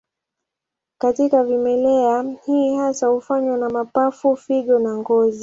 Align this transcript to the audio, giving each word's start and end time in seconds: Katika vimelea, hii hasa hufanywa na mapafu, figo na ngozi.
Katika 0.97 1.43
vimelea, 1.43 2.25
hii 2.45 2.75
hasa 2.75 3.07
hufanywa 3.07 3.57
na 3.57 3.69
mapafu, 3.69 4.35
figo 4.35 4.79
na 4.79 4.97
ngozi. 4.97 5.39